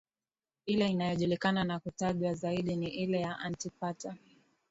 ile 0.65 0.87
inayojulikana 0.87 1.63
na 1.63 1.79
kutajwa 1.79 2.33
zaidi 2.33 2.75
ni 2.75 2.87
ile 2.89 3.19
ya 3.21 3.39
Antipater 3.39 4.15